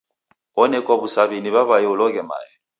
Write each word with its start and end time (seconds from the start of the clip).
Onekwa 0.61 0.93
w'usaw'i 0.99 1.37
ni 1.41 1.49
w'aw'ae 1.53 1.85
uloghe 1.93 2.21
mae. 2.29 2.49